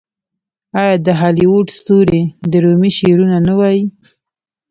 آیا 0.81 0.95
د 1.05 1.07
هالیووډ 1.21 1.67
ستوري 1.79 2.23
د 2.51 2.53
رومي 2.63 2.91
شعرونه 2.97 3.37
نه 3.47 3.53
وايي؟ 3.59 3.83